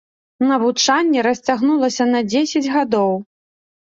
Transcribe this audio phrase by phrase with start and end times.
[0.51, 3.11] Навучанне расцягнулася на дзесяць гадоў.